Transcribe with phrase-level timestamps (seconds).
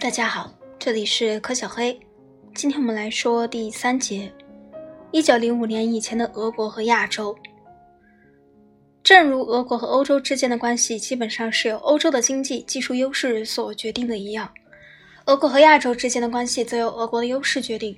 [0.00, 0.48] 大家好，
[0.78, 1.98] 这里是柯小黑。
[2.54, 4.32] 今天我们来说第三节：
[5.10, 7.36] 一九零五年以前的俄国和亚洲。
[9.02, 14.48] 正如俄国和欧洲之间的关系基本上是由欧洲的经济技术优势所决定的一样，
[15.26, 17.96] 俄国和亚洲之间的关系则由俄国的优势决定。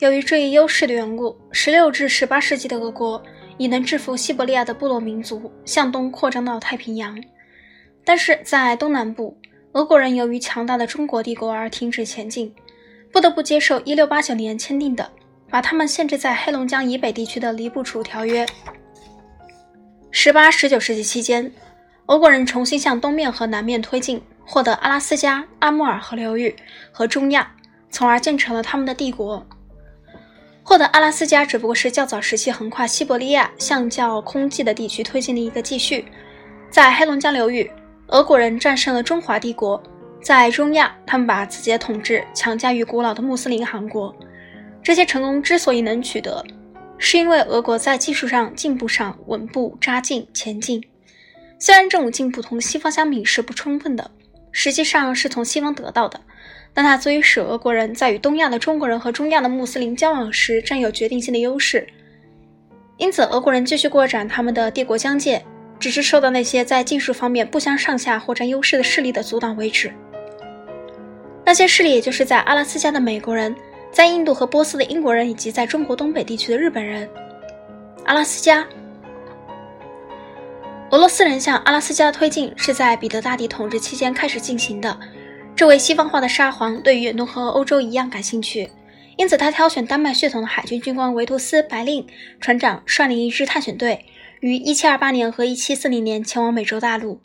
[0.00, 3.22] 由于这一优势的缘故，十六至十八世纪的俄国
[3.56, 7.22] 已能制服西伯利亚的部落民族，向东扩张到太平洋。
[8.04, 9.38] 但是在东南部，
[9.74, 12.54] 俄国人由于强大的中国帝国而停止前进，
[13.12, 15.10] 不得不接受1689年签订的
[15.50, 18.46] 把他们限制在黑龙江以北地区的《黎布楚条约》。
[20.12, 21.52] 18、19世纪期间，
[22.06, 26.54] 俄国人重新向东面和南面推进，获得阿拉斯加、阿穆尔河流域
[26.92, 27.52] 和中亚，
[27.90, 29.44] 从而建成了他们的帝国。
[30.62, 36.04] 获得阿拉斯加只不过是较早时期横跨西伯利亚向较空寂的地区推进的一个继续，
[36.70, 37.68] 在黑龙江流域。
[38.14, 39.82] 俄国人战胜了中华帝国，
[40.22, 44.14] 在中亚，他们把自己的统治强加于古老的穆斯林汗国。
[44.84, 46.40] 这些成功之所以能取得，
[46.96, 50.80] 是因为俄国在技术上进步上稳步扎进前进。
[51.58, 54.08] 虽然这种进步同西方相比是不充分的，
[54.52, 56.20] 实际上是从西方得到的，
[56.72, 61.84] 但它足以使俄国人在与东亚的中国人和中亚的穆斯林交往时占有决定性的优势。
[62.96, 65.44] 因此，俄国人继续扩展他们的帝国疆界。
[65.78, 69.92] 只是受到那些在技术方面不相上下或占优势的势力的阻挡为止。
[71.44, 73.54] 那些势力也就是在阿拉斯加的美国人，
[73.92, 77.08] 在印度和波斯的英国人，以及在中国东北地区的日本人。
[78.04, 78.66] 阿拉斯加，
[80.90, 84.98] 俄罗斯人向阿拉斯加推进是在彼得大帝统治期间开始进行的。
[85.54, 88.70] 这位西方化的沙皇对远东和欧洲一样感兴趣，
[89.16, 92.06] 因此他挑选丹麦血统的海军军官维图斯·白令
[92.40, 94.04] 船长率领一支探险队。
[94.40, 97.20] 于1728年和1740年前往美洲大陆。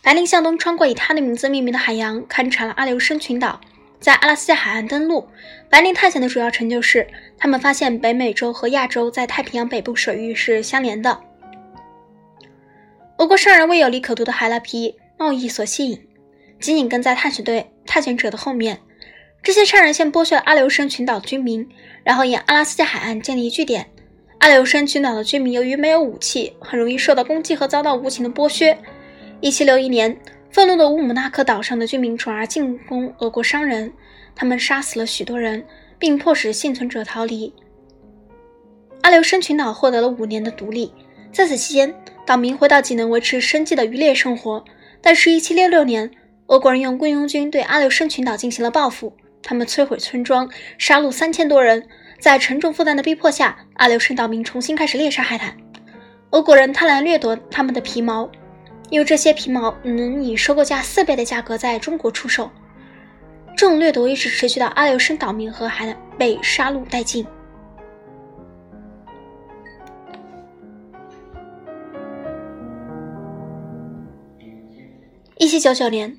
[0.00, 3.60] 白令向东穿过以他的名字命名的海洋，勘察了阿留申群岛，
[4.00, 5.28] 在阿拉斯加海岸登陆。
[5.68, 11.20] 白令探险的主要成就是他们发现北美洲和亚洲在太平洋北部水域是相连的。
[13.18, 16.08] 俄国商人为有利可图的海拉皮贸易所吸引，
[16.60, 18.78] 紧紧跟在探险队探险者的后面。
[19.42, 21.68] 这些商人先剥削了阿留申群岛居民，
[22.02, 23.90] 然后沿阿拉斯加海岸建立据点。
[24.38, 28.76] 阿留申群岛的居民由于没有武器，很容易受到攻击和遭到无情的剥削。
[29.40, 33.92] 1761年，愤怒的乌姆纳克岛上的居民转而进攻俄国商人，
[34.34, 35.64] 他们杀死了许多人，
[35.98, 37.52] 并迫使幸存者逃离。
[39.02, 40.92] 阿留申群岛获得了五年的独立，
[41.32, 41.92] 在此期间，
[42.24, 44.64] 岛民回到仅能维持生计的渔猎生活。
[45.00, 46.10] 但是1766年，
[46.46, 49.12] 俄国人用雇佣军对阿留申群岛进行了报复，
[49.42, 51.88] 他们摧毁村庄，杀戮三千多人。
[52.18, 55.56] 在沉重负担的逼迫下，阿留申岛民重新开始猎杀海胆。
[56.30, 58.28] 俄国人贪婪掠夺他们的皮毛，
[58.90, 62.50] 因为这些皮毛能以收购价四倍的价格在中国出售。
[63.56, 67.26] 这种掠夺一直持续到阿留申岛民和海胆被杀戮殆尽。
[75.38, 76.16] 一七九九年，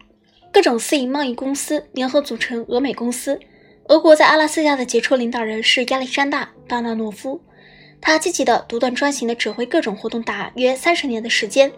[0.51, 3.37] 各种私营贸易公司联合组成俄美公司。
[3.89, 7.41] 俄国在阿拉斯加的杰出领导人是亚历山大·巴纳诺夫，
[7.99, 11.71] 他积极的独断专行的指挥各种活动达约三十年的时间。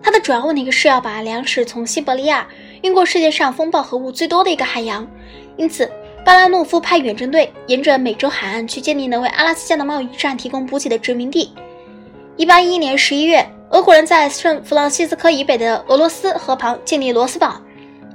[0.00, 2.46] 他的主要问题是要把粮食从西伯利亚
[2.82, 5.04] 运过世界上风暴和雾最多的一个海洋。
[5.56, 5.90] 因此，
[6.24, 11.52] 巴拉诺夫派远征队沿着美洲海岸去建立能为阿拉斯加的贸易站提供补给的殖民地。
[12.36, 17.60] 一八一一年十一月，俄国人在圣弗朗西斯科以北的俄罗斯河旁建立罗斯堡。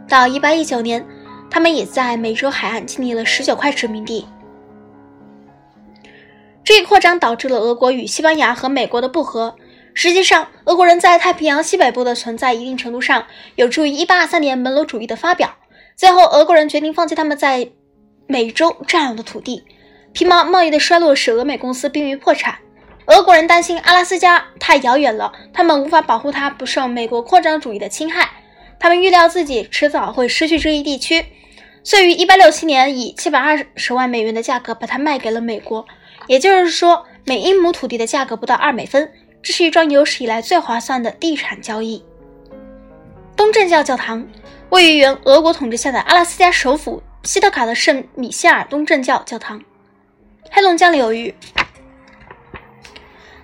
[0.08, 1.06] 到一八一九年。
[1.52, 4.26] 他们也在美洲海岸建立了十九块殖民地。
[6.64, 9.56] 这一扩张导致了俄国与西班牙和美国的不和。
[9.94, 13.26] 实际上，俄国人在太平洋西北部的存在，一定程度上
[13.56, 15.56] 有助于1823年门罗主义的发表。
[15.98, 17.72] 最后，俄国人决定放弃他们在
[18.26, 19.66] 美洲占有的土地。
[20.14, 22.60] 皮毛贸易的衰落使俄美公司濒于破产。
[23.08, 28.30] 俄国人担心阿拉斯加太遥远了，他们无法保护它不受美国扩张主义的侵害。
[28.80, 31.26] 他们预料自己迟早会失去这一地区。
[31.84, 35.86] 遂于1867年以720万美元的价格把它卖给了美国，
[36.28, 39.12] 也就是说，每英亩土地的价格不到二美分。
[39.42, 42.04] 这是一桩有史以来最划算的地产交易。
[43.36, 44.28] 东正教教堂
[44.70, 49.60] 位于原俄国统治下的阿拉斯加首府西特卡的圣米歇尔东正教教堂。
[50.52, 51.34] 黑龙江流域，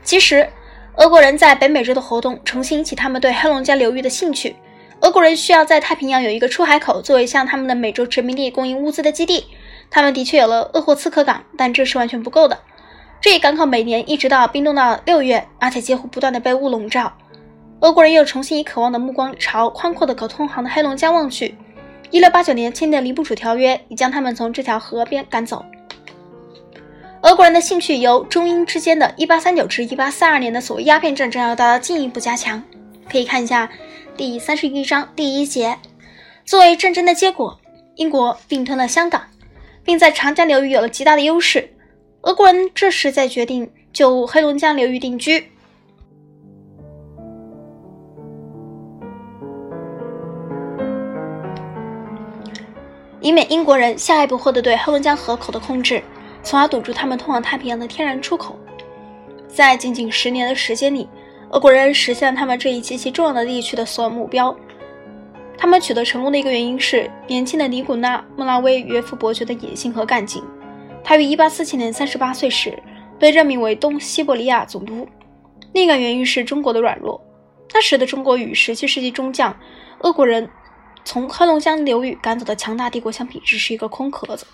[0.04, 0.48] 其实，
[0.98, 4.56] 俄国人在北美洲的活动重新引起他们对黑龙江流域的兴趣。
[5.01, 9.45] 俄国人需要在太平洋有一个出海口，作为向他们的美洲殖民地供应物资的基地。
[9.89, 12.57] 他们的确有了鄂霍次克港，但这是完全不够的。
[13.21, 17.13] 这一港口每年一直到冰冻到六月，而且几乎不断的被雾笼罩。
[17.79, 21.55] 俄国人又重新以渴望的目光朝宽阔的可通航的黑龙江望去。
[22.09, 25.63] 一六八九年签订《尼布楚条约》，已将他们从这条河边赶走。
[27.21, 32.63] 俄国人的兴趣由中英之间的一八三九至一八四二年的所谓鸦片战争要得到进一步加强。
[33.09, 33.69] 可以看一下
[34.18, 35.78] 第三十一章第一节。
[36.44, 37.60] 作为战争的结果，
[37.98, 39.22] 英国并吞了香港，
[39.84, 41.72] 并在长江流域有了极大的优势。
[42.22, 45.52] 俄国人这时在决定就黑龙江流域定居。
[53.22, 56.02] 以免英国人下一步获得对黑龙江河口的控制，
[56.42, 58.58] 从而堵住他们通往太平洋的天然出口。
[59.48, 61.08] 在仅仅十年的时间里，
[61.51, 64.55] 俄国人实现了他们这一极其重要的地区的所有目标。
[65.57, 70.44] 他们取得成功的一个原因是年轻的尼古拉·莫拉维约夫伯爵的野心和干劲。
[71.03, 72.77] 他于1847年38岁时
[73.17, 75.07] 被任命为东西伯利亚总督。
[75.73, 77.19] 另一个原因是中国的软弱，
[77.73, 79.57] 那时的中国与17世纪中将
[79.99, 80.49] 俄国人。
[81.05, 84.45] 从黑龙江流域赶走的强大帝国相比，只是一个空壳子。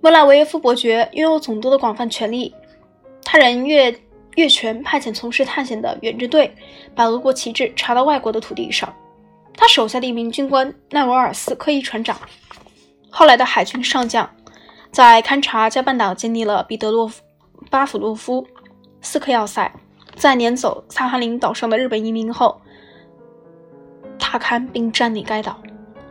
[0.00, 2.54] 莫拉维耶夫伯爵拥有总督的广泛权力，
[3.24, 3.92] 他人越
[4.36, 6.54] 越权派遣从事探险的远征队，
[6.94, 8.92] 把俄国旗帜插到外国的土地上。
[9.54, 12.18] 他手下的一名军官奈瓦尔斯科伊船长，
[13.10, 14.28] 后来的海军上将，
[14.90, 17.22] 在勘察加半岛建立了彼得洛夫
[17.68, 18.46] 巴甫洛夫
[19.02, 19.70] 斯克要塞，
[20.14, 22.60] 在撵走萨哈林岛上的日本移民后。
[24.18, 25.60] 踏勘并占领该岛，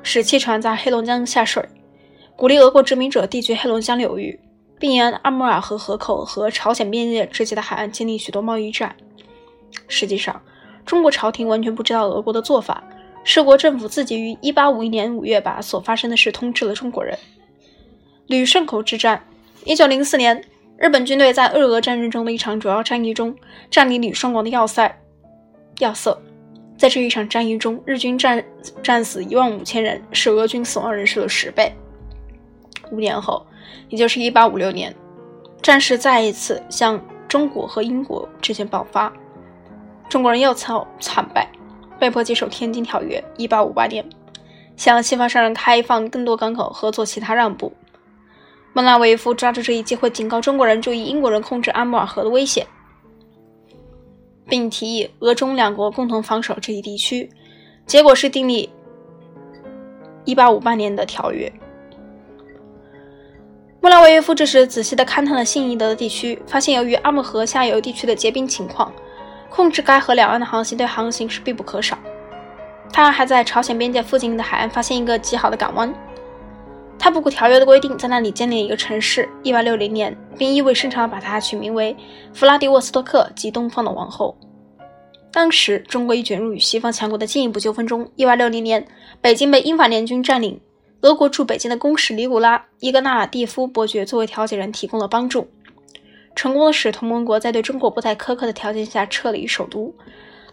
[0.03, 1.63] 使汽船在黑龙江下水，
[2.35, 4.37] 鼓励俄国殖民者地居黑龙江流域，
[4.79, 8.95] 并沿阿穆尔河河口和朝鲜边界之间的海岸建立许多贸易站。
[9.87, 10.41] 实际上，
[10.85, 12.83] 中国朝廷完全不知道俄国的做法，
[13.23, 17.17] 是国政府自己于1851年5月把所发生的事通知了中国人。
[18.27, 19.23] 旅顺口之战
[19.65, 20.43] ，1904年，
[20.77, 23.35] 日本军队在日俄战争中的一场主要战役中，
[23.69, 24.99] 占领旅顺港的要塞
[25.79, 26.17] 要塞。
[26.77, 28.41] 在这一场战役中，日军战
[28.81, 31.73] 战死一万五千人，是俄军死亡人数的十倍。
[32.91, 33.45] 五年后，
[33.89, 34.95] 也就是一八五六年，
[35.61, 39.11] 战事再一次向中国和英国之间爆发，
[40.09, 41.47] 中国人又惨惨败，
[41.99, 43.19] 被迫接受《天津条约》。
[43.37, 44.03] 一八五八年，
[44.75, 47.71] 向西方商人开放更多港口和做其他让步。
[48.73, 52.65] 孟拉维夫抓住这一机会，警告中国人注意英国人控制阿穆尔河的危险。
[54.47, 57.29] 并提议俄中两国共同防守这一地区，
[57.85, 58.67] 结果是订立
[60.25, 61.51] 1858年的条约。
[63.81, 68.91] 穆拉维耶夫这时仔细地勘探了新伊德的地区，发现由于阿穆河下游地区的结冰情况，
[69.49, 71.97] 控制该河两岸的航行对航行是必不可少。
[72.91, 75.93] 他还在朝鲜边界附近的海岸发现一个极好的港湾，
[76.97, 79.29] 他不顾条约的规定，在那里建立一个城市。
[79.43, 81.95] 1860年，并意味深长地把它取名为
[82.33, 84.37] 弗拉迪沃斯托克及东方的王后。
[85.31, 88.09] 当时，中国已卷入与西方强国的进一步纠纷中。
[88.17, 88.85] 一八六零年，
[89.21, 90.59] 北京被英法联军占领，
[91.01, 95.47] 俄国驻北京的公使尼古拉·伊格纳蒂夫伯爵作为调解人提供了帮助，
[96.35, 99.93] 成功的使同盟国在对中国不太苛刻的条件下撤离首都。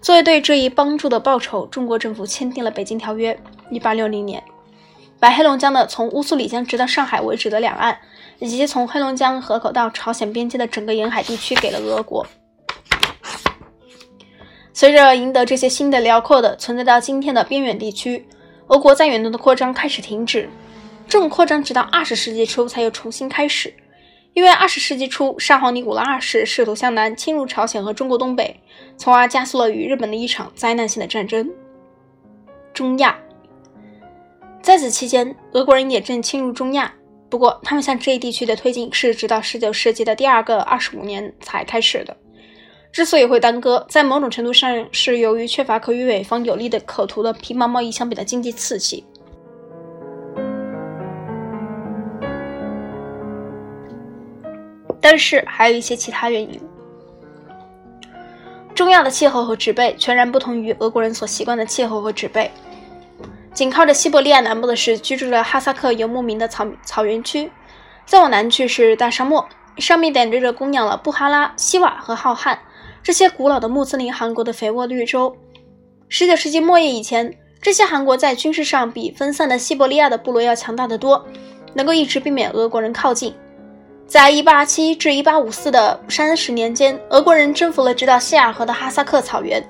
[0.01, 3.35] 作为对这一帮助的报酬，中国政府签订了《北京条约》。
[3.71, 4.41] 一八六零年，
[5.19, 7.99] 把黑龙江的从乌苏里江直到上海为止的两岸，
[8.39, 12.25] 以及从黑龙江河口到朝鲜边界的整个沿海地区给了俄国。
[14.73, 18.29] 随着赢得这些新的、辽阔的、存在到今天的边远地区，
[18.69, 20.49] 俄国在远东的扩张开始停止。
[21.09, 23.73] 这种扩张直到二十世纪初才又重新开始，
[24.35, 28.61] 因为二十世纪初沙皇尼古拉二世试图向南侵入朝鲜和中国东北，
[28.97, 31.49] 从而加速了与日本的一场灾难性的战争。
[32.75, 33.17] 中亚，
[34.61, 36.93] 在此期间，俄国人也正侵入中亚，
[37.31, 42.17] 不过他们向这一地区的推进是直到十九世纪的第二个二十五年才开始的。
[42.97, 49.05] 之所以会耽搁，在某种程度上是由于缺乏可与北方有利的可图的皮毛贸易相比的经济刺激，
[54.99, 56.59] 但是还有一些其他原因。
[58.75, 62.51] 中亚的气候和植被全然不同于俄国人所习惯的气候和植被。
[63.53, 67.53] 紧靠着西伯利亚南部的是居住着哈萨克游牧民的草草原区，
[68.07, 72.57] 再往南去是大沙漠，上面点缀着供养了布哈拉、西瓦和浩瀚。
[73.07, 75.37] 这些古老的穆斯林韩国的肥沃绿洲，
[76.09, 81.25] 十九世纪末叶以前，这些韩国在军事上比分散的西伯利亚的部落要强大得多，
[81.73, 83.33] 能够一直避免俄国人靠近。
[84.09, 89.65] 在1827至1854的三十年间，俄国人征服了直到希尔河的哈萨克草原，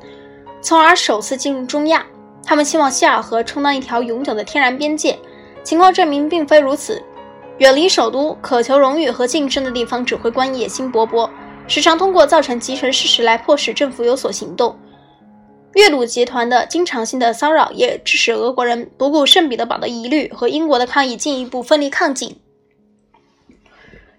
[0.63, 2.07] 从而首次进入中亚。
[2.43, 5.15] 他们希望希尔河充当一条永久的天然边界。
[5.63, 7.03] 情况证明并非如此，
[7.59, 11.29] 远离首都、渴求荣誉和晋升的地方指挥官野心勃勃。
[11.69, 14.79] 时常通过造成集成事实来迫使政府有所行动。
[15.75, 22.41] 越鲁集团的经常性的骚扰，也致使俄国人不顾圣彼得堡的疑虑和英国的抗议，进一步奋力抗进。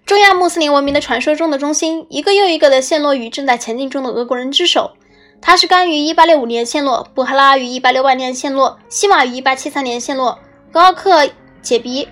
[0.06, 4.92] 中亚穆斯林文明的传说中的中心，一个又一个的陷落于正在前进中的俄国人之手。
[5.40, 10.38] 塔什干于1865年陷落，布哈拉于1868年陷落，西马于1873年陷落，
[10.72, 11.28] 高克
[11.60, 12.08] 解鼻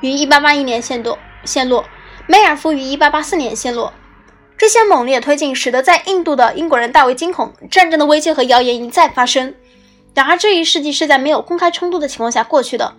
[0.00, 1.84] 于1881年陷落，陷落，
[2.26, 3.92] 梅尔夫于1884年陷落。
[4.58, 9.54] 这些猛烈推进使得在印度的英国人大为惊恐，战争的危机和谣言一再发生。
[10.14, 12.94] 然而，这一世纪是在没有公开冲突的情况下过去的。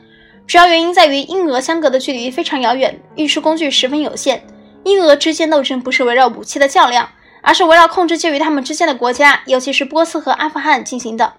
[0.46, 4.46] 主要原因在于英俄相隔的距离非常遥远，运输工具十分有限。
[4.84, 7.10] 英俄之间斗争不是围绕武器的较量，
[7.42, 11.34] 而是围绕控制介于他们之间的国家，尤其是波斯和阿富汗进行的。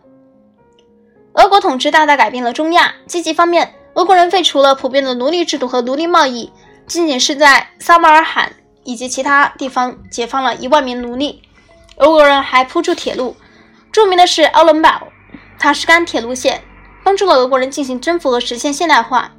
[1.35, 2.93] 俄国统治大大改变了中亚。
[3.07, 6.53] 积极方面，俄国人废除了普遍的奴隶制度和奴隶贸易，
[6.89, 8.53] 仅仅是在撒马尔罕。
[8.89, 11.43] 以及其他地方解放了一万名奴隶。
[11.99, 13.37] 俄国人还铺筑铁路，
[13.93, 15.09] 著名的是奥伦堡
[15.59, 16.63] 塔什干铁路线，
[17.05, 19.33] 帮助了俄国人进行征服和实现现代化。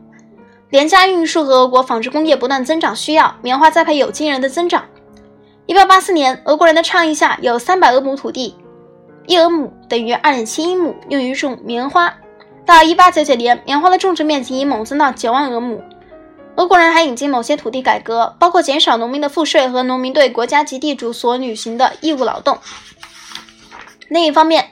[0.70, 4.86] 廉价运输和俄国纺织工业不断增长需要，棉花栽培有惊人的增长。
[5.65, 8.56] 一八八四年，俄国人的倡议下，有三百俄亩土地，
[9.25, 12.13] 一俄亩等于二点七英亩，用于种棉花。
[12.68, 15.82] 到一八九九年，棉花的种植面积已猛增到九万俄亩。
[16.60, 22.58] 俄国人还引进某些土地改革，包括减少农民的赋税和农民对国家及地主所履行的义务劳动。
[24.10, 24.72] 另一方面，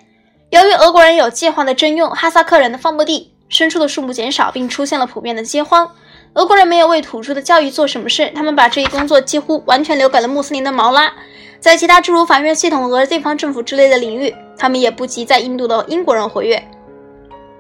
[0.50, 5.90] 由于俄国人有计划地征用哈萨克人的放牧地，牲畜的数目减少，并出现了普遍的饥荒。
[6.34, 11.14] 俄国人没有为土著的教育做什么事，他们把这一工作几乎完全留给了穆斯林的毛拉。
[11.62, 16.62] 在其他诸如法院系统和地方政府之类的领域，他们也不及在印度的英国人活跃。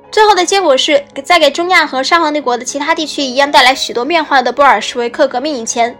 [0.09, 5.95] 最后的结果是在给中亚和沙皇帝国的其他地区一样带来许多变化的布尔什维克革命以前，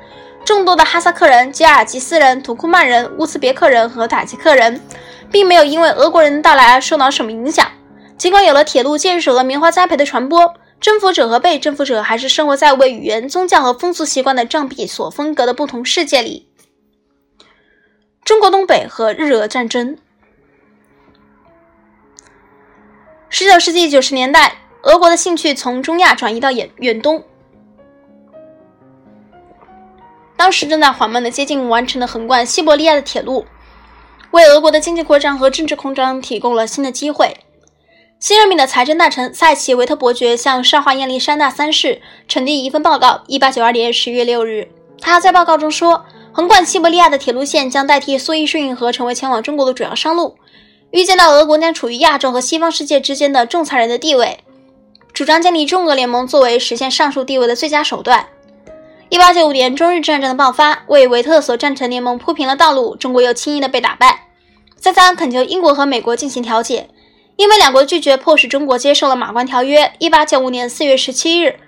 [0.46, 4.82] 众多的哈萨克人、吉尔吉斯人、土库曼人、乌兹别克人和塔吉克人，
[5.30, 7.70] 并没有因为俄国人的到来而受到什么影响。
[8.18, 16.48] 尽管有了铁路建设和棉花栽培的传播，征服者和被征服者还是生活在为语言、宗教和风俗习惯的障壁所分隔的不同世界里。
[18.24, 19.98] 中国东北和日俄战争。
[23.30, 27.22] 十九世纪九十年代，俄国的兴趣从中亚转移到远远东。
[30.38, 33.46] 当时正在缓慢的接近完成的横贯西伯利亚的铁路，
[34.32, 37.36] 为俄国的经济扩张和政治扩张提供了新的机会。
[38.18, 43.24] 新任命的财政大臣塞奇维特伯爵向沙华亚历山大三世呈递一份报告。
[43.28, 44.70] 一八九二年十月六日，
[45.02, 50.38] 他在报告中说，横贯西伯利亚的铁路线将代替苏伊士运河成为前往中国的主要商路。
[50.92, 54.40] 预见到俄国将处于亚洲和西方世界之间的仲裁人的地位，
[55.14, 58.28] 主张建立中俄联盟作为实现上述地位的最佳手段。
[59.10, 64.28] 一八九五年中日战争的爆发为维特所赞成联盟铺平了道路，中国又轻易的被打败。
[64.78, 66.90] 再三恳求英国和美国进行调解，
[67.36, 69.92] 因为两国拒绝，迫使中国接受了马关条约。
[70.00, 71.60] 一八九五年四月十七日，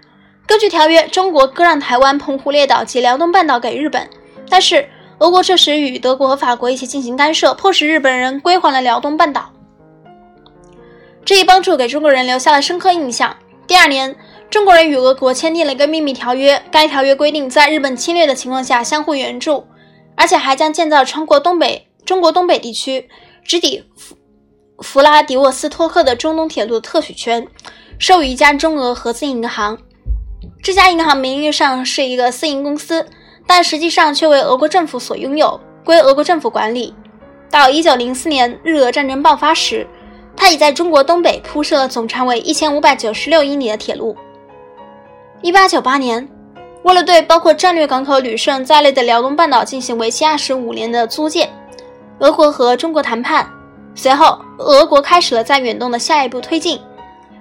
[0.45, 4.09] 根据条约，中国割让台湾、澎湖列岛及辽东半岛给日本，
[4.49, 4.87] 但是。
[5.19, 9.51] 俄国这时与德国和法国一起进行干涉，迫使日本人归还了辽东半岛。
[11.25, 13.35] 这一帮助给中国人留下了深刻印象。
[13.67, 14.15] 第二年，
[14.49, 19.67] 中国人与俄国签订了一个秘密条约，该条约规定在日本侵略的情况下相互援助，
[20.15, 23.09] 而且还将建造穿过东北中国东北地区、
[23.43, 24.15] 直抵弗
[24.79, 27.45] 弗拉迪沃斯托克的中东铁路的特许权，
[27.99, 29.77] 授予一家中俄合资银行。
[30.63, 33.05] 这家银行名义上是一个私营公司。
[33.49, 36.93] 但实际上却为俄国政府所拥有，归俄国政府管理。
[37.49, 39.87] 到一九零四年日俄战争爆发时，
[40.37, 44.15] 他已在中国东北铺设了总长为一千五百九十六英里的铁路。
[45.41, 46.29] 一八九八年，
[46.83, 51.49] 为了对包括战略港口旅顺在内的辽东半岛进行为期二十五年的租借，
[52.19, 53.51] 俄国和中国谈判。
[53.95, 56.79] 随后，俄国开始了在远东的下一步推进。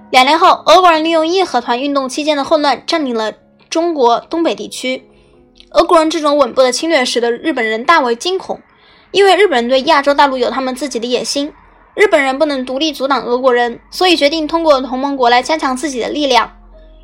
[0.08, 3.30] 两年后，俄国人利用义和团运动期间的混乱，占领了
[3.68, 5.04] 中国东北地区。
[5.72, 8.60] 俄国人这种稳步的侵略使得日本人大为惊恐，
[9.10, 11.52] 因为日本人对亚洲大陆有他们自己的野心。
[11.94, 16.50] 日本人不能独立阻挡俄国人，所以决定通过同盟国来加强自己的力量。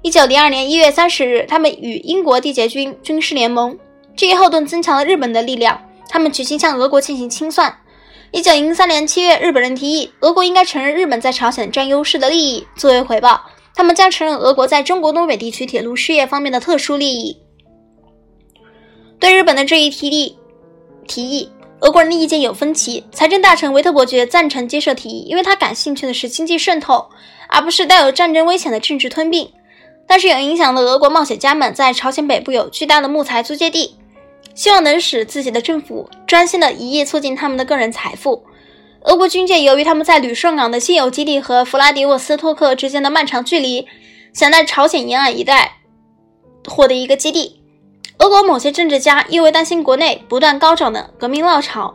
[0.02, 3.76] 一九零二年一月三十日，他们与英国缔结军军事联盟，
[4.16, 5.80] 这一后盾增强了日本的力量。
[6.09, 7.76] 他们决心向俄国进行清算。
[8.30, 17.38] 一九零三年七月，日本人提议俄国应该承认日本在朝鲜占优势的利益，作为回报，他们将承认俄国在中国东北地区铁路事业方面的特殊利益。
[19.25, 20.37] 对日本的这一提议，
[21.09, 21.49] 提议，
[21.81, 23.02] 俄国人的意见有分歧。
[23.11, 27.09] 财政大臣维特伯爵赞成接受提议，因为他感兴趣的是经济渗透，
[27.49, 29.50] 而不是带有战争危险的政治吞并。
[30.07, 33.97] 但是有影响的俄国冒险家们在朝鲜北部有巨大的木材租借地，
[34.54, 38.45] 希望能使自己的政府专心的一意促进他们的个人财富。
[39.04, 43.87] 俄国军舰由于他们在旅顺港的现有基地和弗拉迪沃斯托克之间的漫长距离，
[44.35, 45.78] 想在朝鲜沿岸一带
[46.69, 47.63] 获得一个基地。
[48.18, 51.94] 俄国某些政治家因为担心国内不断高涨的革命浪潮，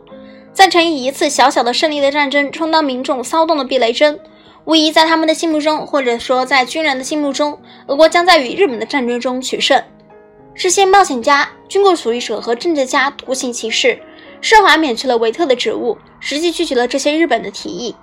[0.52, 4.20] 赞成以一次小小的胜利的战争充当民众骚动的避雷针。
[4.66, 9.82] 无疑，在他们的心目中，或者说在军人的心目中，俄国将在与日本的战争中取胜。
[10.54, 13.98] 这些冒险家、军国主义者和政治家独行其事，
[14.42, 17.96] 奢华免去了维特的职务，实际拒绝了这些日本的提议。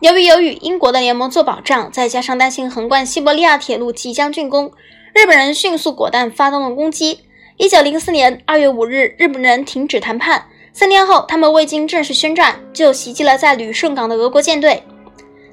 [0.00, 4.70] 由于有与英国的联盟做保障，再加上担心横贯西伯利亚铁路即将竣工，
[5.12, 7.23] 日本人迅速果断发动了攻击。
[7.56, 10.44] 一九零四年二月五日，日本人停止谈判。
[10.72, 14.82] 三天后，他们未经正式宣战，就袭击了在旅顺港的俄国舰队。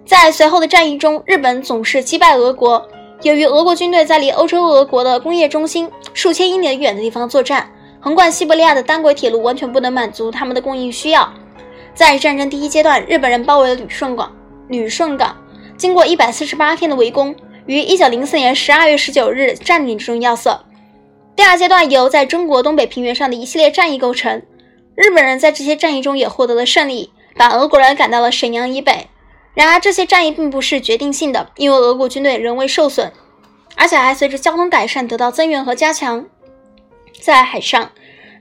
[0.03, 2.83] 在随后的战役中，日本总是击败俄国。
[3.21, 11.31] 由于俄国军队在离欧洲俄国的工业中心数千英里远的地方作战，横贯西伯利亚的单轨铁路完全不能满足他们的供应需要。
[11.93, 14.35] 在战争第一阶段，日本人包围了旅顺港。
[14.69, 15.37] 旅顺港
[15.77, 17.35] 经过一百四十八天的围攻，
[17.67, 20.59] 于一九零四年十二月十九日占领重要塞。
[21.41, 24.43] 第二阶段由在中国东北平原上的一系列战役构成，
[24.93, 29.07] 日本人在这些战役中也获得了胜利，把俄国人赶到了沈阳以北。
[29.55, 33.11] 然而，这些战役并不是决定性的，因为俄国军队仍未受损，
[33.75, 36.27] 而且还随着交通改善得到增援和加强。
[37.19, 37.89] 在海上，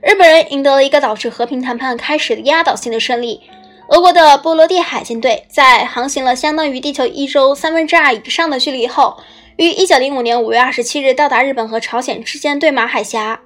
[0.03, 3.41] 日本人赢得了一个导致和平谈判开始的压倒性的胜利。
[3.87, 9.17] 俄国的波罗的海舰队在航行了相当于地球一周三分之二以上的距离后。
[9.57, 13.41] 于一九零五年五月二十七日到达日本和朝鲜之间对马海峡，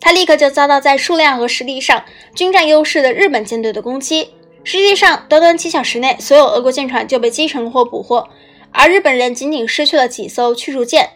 [0.00, 2.04] 他立刻就遭到在数量和实力上
[2.34, 4.30] 均占优势的日本舰队的攻击。
[4.62, 8.28] 实际上，短短几小时内，所有俄国舰船就被击沉或捕获，
[8.72, 11.08] 而日本人仅仅失去了几艘驱逐舰。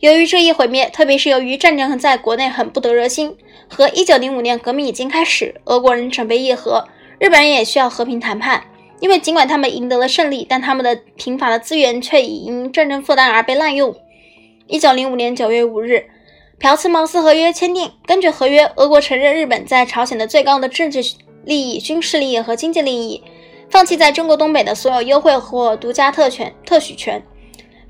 [0.00, 3.36] 由于这一毁灭，特别是由于战争在国内很不得人心，
[3.68, 6.88] 和一九零五年革命已经开始，俄国人准备议和，
[7.20, 8.64] 日本人也需要和平谈判。
[9.04, 13.94] 因为尽管他们赢得了胜利，但他们的贫乏的资源却已因战争负担而被滥用。
[14.66, 16.06] 一九零五年九月五日，
[16.58, 17.92] 朴茨茅斯合约签订。
[18.06, 21.02] 根据合约，俄国承认日本在朝鲜的最高的政治
[21.44, 23.22] 利益、军事利益和经济利益，
[23.68, 27.22] 放弃在中国东北的所有优惠或独家特权、特许权，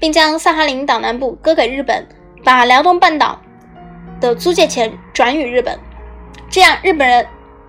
[0.01, 2.05] 并将萨哈林岛南部割给日本，
[2.43, 3.41] 把辽东半岛
[4.21, 5.79] 的租借权转与日本。
[6.51, 7.25] 这样，日本人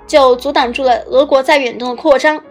[0.08, 2.42] 就阻挡住了俄国在远东的扩张。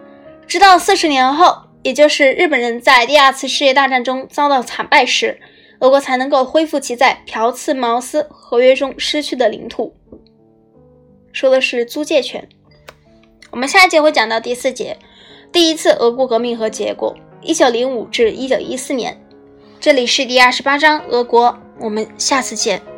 [0.47, 5.39] 直到四十年后，也就是日本人在第二次世界大战中遭到惨败时，
[5.79, 9.95] 俄国才能够恢复其在朴茨茅斯合约中失去的领土。
[11.33, 12.47] 说的是租借权。
[13.51, 14.97] 我们下一节会讲到第四节，
[15.51, 19.19] 第一次俄国革命和结果，一九零五至一九一四年。
[19.79, 22.94] 这里是第二十八章俄国，我们下次见。